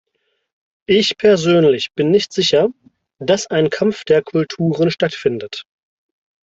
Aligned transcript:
Ich 0.87 1.15
persönlich 1.19 1.91
bin 1.93 2.09
nicht 2.09 2.33
sicher, 2.33 2.69
dass 3.19 3.45
ein 3.45 3.69
Kampf 3.69 4.03
der 4.03 4.23
Kulturen 4.23 4.89
stattfindet. 4.89 5.67